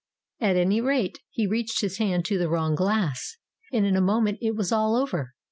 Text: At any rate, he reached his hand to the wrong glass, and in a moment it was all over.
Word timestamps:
At 0.39 0.55
any 0.55 0.81
rate, 0.81 1.19
he 1.29 1.45
reached 1.45 1.81
his 1.81 1.99
hand 1.99 2.25
to 2.25 2.39
the 2.39 2.49
wrong 2.49 2.73
glass, 2.73 3.37
and 3.71 3.85
in 3.85 3.95
a 3.95 4.01
moment 4.01 4.39
it 4.41 4.55
was 4.55 4.71
all 4.71 4.95
over. 4.95 5.35